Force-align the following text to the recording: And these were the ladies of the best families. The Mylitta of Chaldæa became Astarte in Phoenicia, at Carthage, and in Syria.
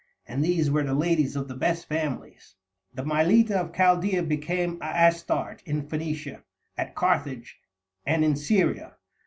And 0.27 0.43
these 0.43 0.71
were 0.71 0.81
the 0.81 0.95
ladies 0.95 1.35
of 1.35 1.47
the 1.47 1.53
best 1.53 1.85
families. 1.87 2.55
The 2.91 3.03
Mylitta 3.03 3.51
of 3.51 3.71
Chaldæa 3.71 4.27
became 4.27 4.79
Astarte 4.81 5.61
in 5.63 5.87
Phoenicia, 5.87 6.41
at 6.75 6.95
Carthage, 6.95 7.59
and 8.03 8.25
in 8.25 8.35
Syria. 8.35 8.95